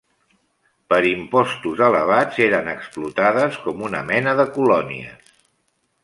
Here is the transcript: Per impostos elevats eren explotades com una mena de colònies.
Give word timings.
Per 0.91 0.97
impostos 1.09 1.83
elevats 1.87 2.39
eren 2.45 2.71
explotades 2.73 3.59
com 3.67 3.83
una 3.89 4.01
mena 4.11 4.33
de 4.41 4.47
colònies. 4.57 5.35